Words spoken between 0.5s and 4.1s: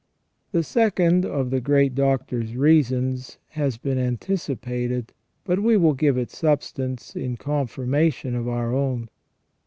The second of the great Doctor's reasons has been